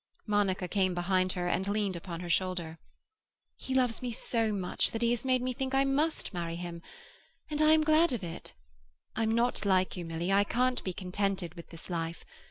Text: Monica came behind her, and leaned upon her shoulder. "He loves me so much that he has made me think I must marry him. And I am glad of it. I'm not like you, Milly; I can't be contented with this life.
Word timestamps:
Monica 0.25 0.67
came 0.67 0.95
behind 0.95 1.33
her, 1.33 1.47
and 1.47 1.67
leaned 1.67 1.95
upon 1.95 2.21
her 2.21 2.27
shoulder. 2.29 2.79
"He 3.55 3.75
loves 3.75 4.01
me 4.01 4.09
so 4.09 4.51
much 4.51 4.89
that 4.89 5.03
he 5.03 5.11
has 5.11 5.23
made 5.23 5.43
me 5.43 5.53
think 5.53 5.75
I 5.75 5.83
must 5.83 6.33
marry 6.33 6.55
him. 6.55 6.81
And 7.51 7.61
I 7.61 7.73
am 7.73 7.83
glad 7.83 8.11
of 8.11 8.23
it. 8.23 8.55
I'm 9.15 9.35
not 9.35 9.63
like 9.63 9.95
you, 9.95 10.03
Milly; 10.03 10.31
I 10.33 10.43
can't 10.43 10.83
be 10.83 10.91
contented 10.91 11.53
with 11.53 11.69
this 11.69 11.87
life. 11.87 12.25